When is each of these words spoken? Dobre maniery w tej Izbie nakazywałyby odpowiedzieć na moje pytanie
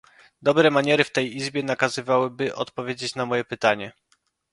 Dobre 0.41 0.71
maniery 0.71 1.03
w 1.03 1.11
tej 1.11 1.35
Izbie 1.35 1.63
nakazywałyby 1.63 2.55
odpowiedzieć 2.55 3.15
na 3.15 3.25
moje 3.25 3.43
pytanie 3.45 3.91